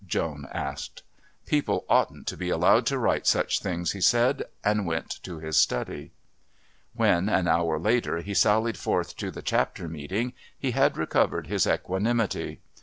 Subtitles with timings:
[0.07, 1.03] Joan asked.
[1.45, 5.57] "People oughtn't to be allowed to write such things," he said, and went to his
[5.57, 6.11] study.
[6.95, 11.67] When an hour later he sallied forth to the Chapter Meeting he had recovered his
[11.67, 12.61] equanimity.